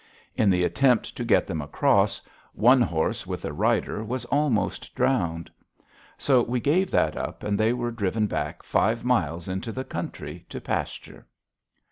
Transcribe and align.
In 0.35 0.49
the 0.49 0.63
attempt 0.63 1.15
to 1.15 1.23
get 1.23 1.45
them 1.45 1.61
across, 1.61 2.23
one 2.53 2.81
horse 2.81 3.27
with 3.27 3.45
a 3.45 3.53
rider 3.53 4.03
was 4.03 4.25
almost 4.25 4.95
drowned. 4.95 5.51
So 6.17 6.41
we 6.41 6.59
gave 6.59 6.89
that 6.89 7.15
up, 7.15 7.43
and 7.43 7.55
they 7.55 7.71
were 7.71 7.91
driven 7.91 8.25
back 8.25 8.63
five 8.63 9.05
miles 9.05 9.47
into 9.47 9.71
the 9.71 9.85
country 9.85 10.43
to 10.49 10.59
pasture. 10.59 11.27